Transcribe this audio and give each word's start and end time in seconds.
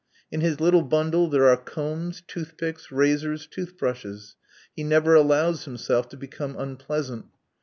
In 0.31 0.41
his 0.41 0.59
little 0.59 0.81
bundle 0.81 1.27
there 1.29 1.47
are 1.47 1.55
combs, 1.57 2.23
toothpicks, 2.25 2.91
razors, 2.91 3.45
toothbrushes. 3.45 4.35
He 4.75 4.83
never 4.83 5.13
allows 5.13 5.65
himself 5.65 6.09
to 6.09 6.17
become 6.17 6.55
unpleasant. 6.57 7.27